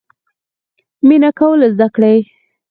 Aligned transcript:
مینه 1.07 1.29
کول 1.39 1.59
زده 1.73 1.87
کړئ 1.95 2.17